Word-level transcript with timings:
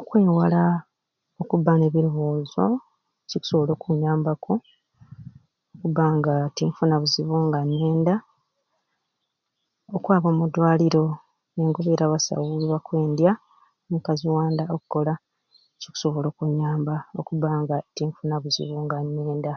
Okwewala 0.00 0.62
okubba 1.42 1.72
n'ebirowoozo 1.76 2.64
kikusobola 3.28 3.72
okunyambaku 3.74 4.52
okubba 5.74 6.04
nga 6.16 6.34
tinkufuna 6.54 6.96
buzibu 7.02 7.36
nga 7.46 7.58
nina 7.66 7.86
enda 7.94 8.16
okwaba 9.96 10.26
omudwaliro 10.32 11.04
ningumira 11.54 12.02
abasawu 12.06 12.46
bibakwendya 12.60 13.32
omukazi 13.86 14.26
wa 14.36 14.44
nda 14.52 14.64
okukola 14.74 15.12
kikusobola 15.80 16.26
okunyamba 16.28 16.94
okubba 17.20 17.48
nga 17.62 17.76
tinkufuna 17.94 18.36
buzibu 18.42 18.76
nga 18.84 18.96
nina 19.00 19.22
enda. 19.34 19.54